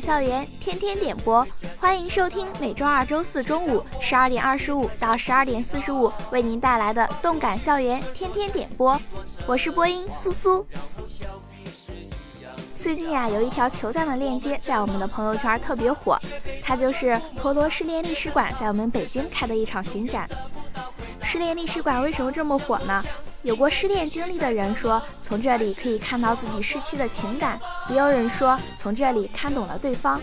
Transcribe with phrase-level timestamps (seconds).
[0.00, 1.46] 校园天天点播，
[1.78, 9.00] 欢迎收听每周二、周四中午十二点二十五到十二点四十五为您带来的动感校园天天点播。
[9.46, 10.66] 我是播音苏苏。
[12.80, 16.16] 最近呀，有一条求赞的链接在我们的朋友圈特别火，
[16.62, 20.28] 它就是陀螺失恋历史馆在我们北京开的一场巡展。
[21.22, 23.02] 失恋历史馆为什么这么火呢？
[23.42, 27.56] 有过失恋经历的人说，从这里可以看到自己失去的情感；
[27.88, 30.20] 也有人说，从这里看懂了对方。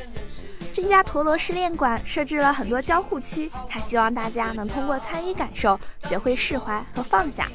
[0.73, 7.49] 这家陀螺失恋馆设置了很多交互区，他希望大家能通过参与感受，学会释怀和放下。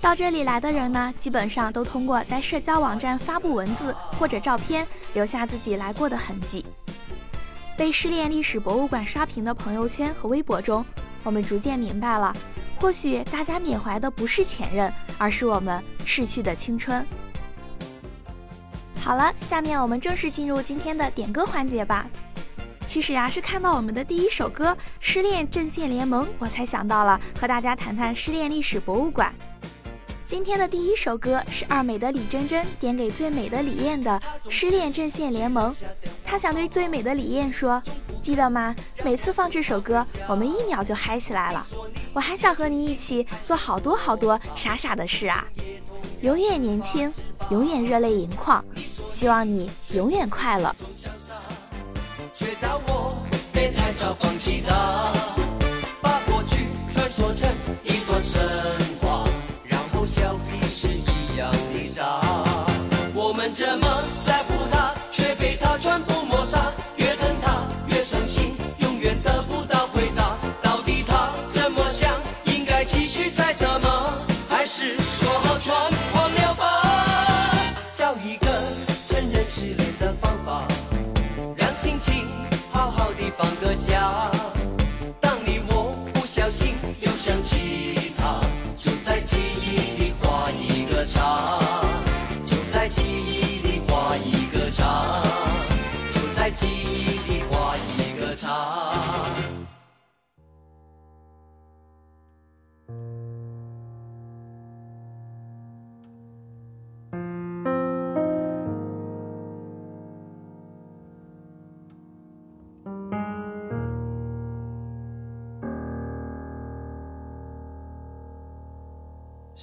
[0.00, 6.64] 到这里来的人呢，基本上都通过在社交网站发布文字或者照片，留下自己来过的痕迹。
[7.76, 10.84] 被失恋历史博物馆刷屏的朋友圈和微博中，
[11.24, 12.34] 我们逐渐明白了。
[12.86, 17.04] 或许大家缅怀的不是前任，而是我们逝去的青春。
[19.00, 22.06] 好了，下面我们正式进入今天的点歌环节吧。
[22.86, 24.70] 其实呀，是看到我们的第一首歌
[25.00, 29.34] 《失恋阵线联盟》，我才想到了和大家谈谈失恋历史博物馆。
[30.24, 35.74] 今天的第一首歌是二美的李珍珍点给最美的李艳的《失恋阵线联盟》，
[36.24, 37.82] 她想对最美的李艳说
[38.22, 38.72] ：“记得吗？
[39.04, 41.66] 每次放这首歌，我们一秒就嗨起来了。
[42.16, 45.44] 我还想和你一起做好多好多傻傻的事啊！
[46.22, 47.12] 永远年轻，
[47.50, 48.64] 永远热泪盈眶，
[49.10, 50.74] 希望你永远快乐。”
[52.32, 53.18] 却叫我
[53.52, 55.12] 别太早放弃他
[56.00, 57.50] 把过去传说成
[57.84, 58.42] 一段神
[59.02, 59.26] 话。
[59.62, 62.22] 然后笑彼是一样的傻，
[63.14, 63.86] 我们这么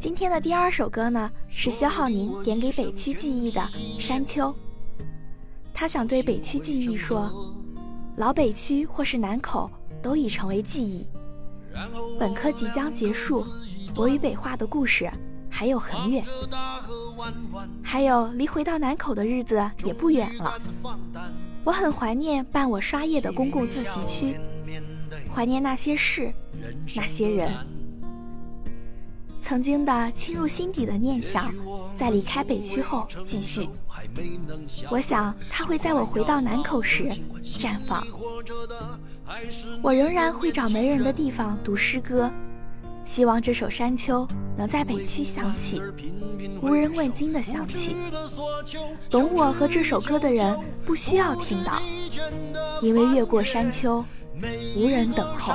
[0.00, 3.60] 今天的第二首歌呢，是薛浩宁点给北区记忆的
[4.00, 4.48] 《山丘》。
[5.74, 7.30] 他想对北区记忆说：
[8.16, 9.70] 老北区或是南口，
[10.00, 11.06] 都已成为记忆。
[12.18, 13.44] 本科即将结束，
[13.94, 15.10] 我与北化的故事
[15.50, 16.24] 还有很远，
[17.82, 20.58] 还有离回到南口的日子也不远了。
[21.62, 24.40] 我很怀念伴我刷夜的公共自习区，
[25.30, 26.32] 怀念那些事，
[26.96, 27.52] 那些人。
[29.50, 31.52] 曾经的侵入心底的念想，
[31.96, 33.68] 在离开北区后继续。
[34.88, 37.08] 我想，它会在我回到南口时
[37.42, 38.06] 绽放。
[39.82, 42.30] 我仍然会找没人的地方读诗歌，
[43.04, 44.24] 希望这首《山丘》
[44.56, 45.82] 能在北区响起，
[46.62, 47.96] 无人问津的响起。
[49.10, 50.56] 懂我和这首歌的人
[50.86, 51.82] 不需要听到，
[52.82, 54.04] 因为越过山丘，
[54.76, 55.54] 无人等候。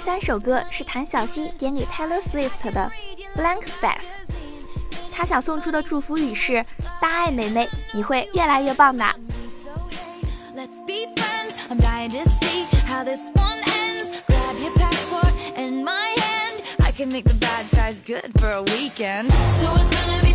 [0.00, 2.90] 三首歌是谭小希点给 Taylor Swift 的
[3.38, 3.92] 《Blank Space》，
[5.12, 6.64] 他想送出的祝福语是：
[7.00, 9.04] 大爱妹妹，你会越来越棒的。
[16.96, 19.24] Can make the bad guys good for a weekend.
[19.58, 20.34] So it's gonna be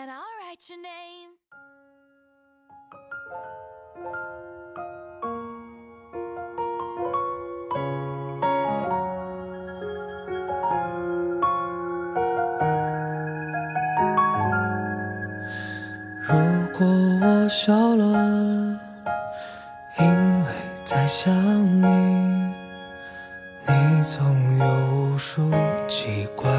[0.00, 1.36] and I'll write your name.
[16.22, 16.28] 如
[16.78, 16.86] 果
[17.20, 18.80] 我笑了，
[19.98, 20.48] 因为
[20.82, 21.30] 在想
[21.82, 22.54] 你，
[23.66, 24.64] 你总有
[24.94, 25.50] 无数
[25.86, 26.50] 奇怪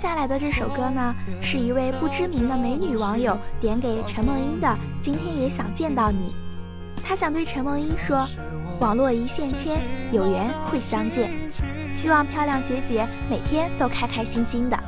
[0.00, 4.66] 下来的这首歌呢，是一位不知名的美女网友点给陈梦英的
[4.98, 6.34] 《今天也想见到你》。
[7.04, 8.26] 她想对陈梦英说
[8.80, 9.78] ：“网络一线牵，
[10.10, 11.30] 有缘会相见。
[11.94, 14.78] 希望漂亮学姐每天都开开心心的。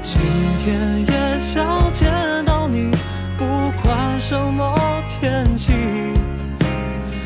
[0.00, 0.20] 今
[0.62, 2.92] 天也想见到你，
[3.36, 3.44] 不
[3.82, 5.72] 管什么天气。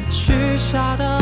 [0.09, 1.22] 许下的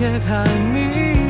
[0.00, 0.18] 那些心愿，等你。
[0.18, 1.27] 揭开谜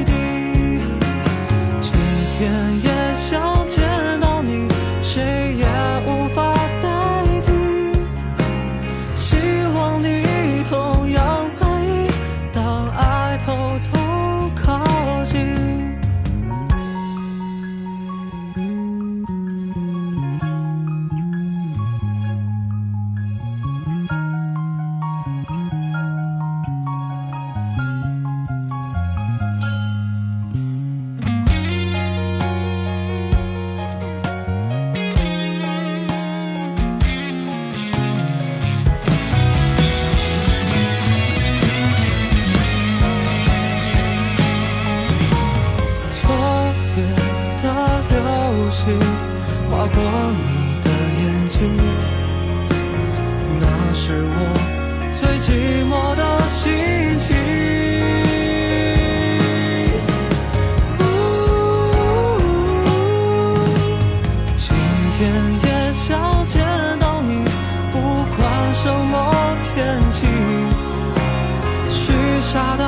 [72.58, 72.84] 下的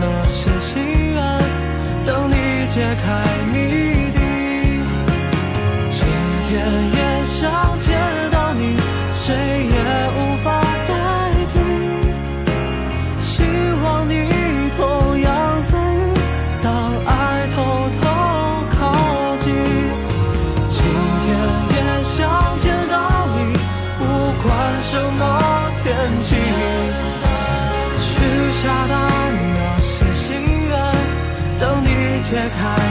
[0.00, 1.16] 那些心愿，
[2.06, 3.04] 等你解开
[3.52, 4.18] 谜底。
[5.90, 6.00] 今
[6.48, 6.50] 天
[6.96, 7.78] 也想
[32.32, 32.81] 等你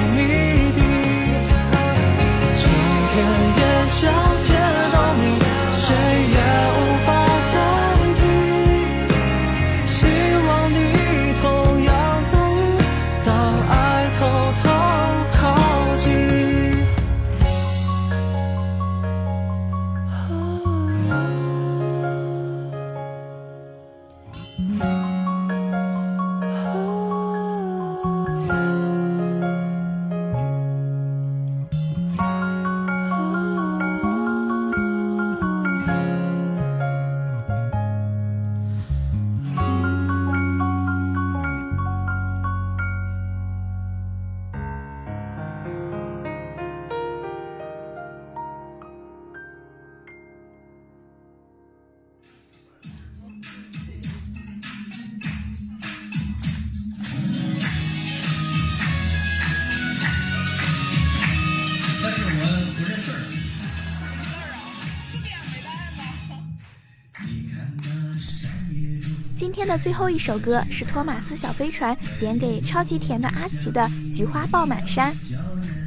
[69.62, 73.80] 天的最后一首歌是托马斯小飞船点给超级甜的阿奇的
[74.12, 75.14] 《菊花爆满山》，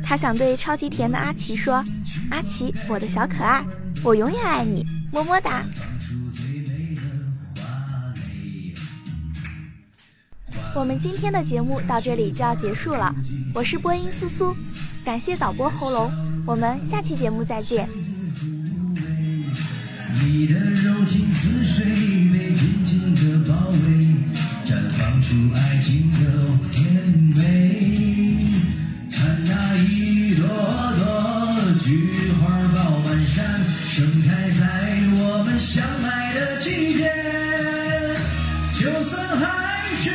[0.01, 1.85] 他想对超级甜的阿奇说
[2.31, 3.67] ：“阿奇，我的小可爱，
[4.05, 5.67] 我永远爱你，么么哒。”
[10.73, 13.13] 我们今天的节目到这里就要结束了，
[13.53, 14.55] 我是播音苏苏，
[15.05, 16.13] 感谢导播喉咙，
[16.47, 17.89] 我们下期节目再见。
[20.23, 21.85] 你的柔情似水，
[22.33, 23.77] 被紧紧的包围，
[24.67, 26.21] 绽放出爱情的
[26.73, 26.83] 甜
[27.35, 27.39] 美。
[29.13, 30.43] 看那一朵
[30.99, 31.03] 朵
[31.85, 31.87] 菊
[32.41, 32.43] 花
[32.75, 34.63] 爆满山，盛开在
[35.13, 37.11] 我们相爱的季节。
[38.79, 39.45] 就算海
[40.03, 40.13] 水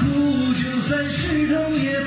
[0.00, 2.00] 枯，就算石头也